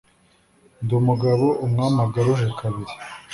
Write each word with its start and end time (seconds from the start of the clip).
Ndi 0.83 0.93
umugabo 1.01 1.45
umwami 1.65 1.99
agaruje 2.05 2.47
kabili, 2.59 2.93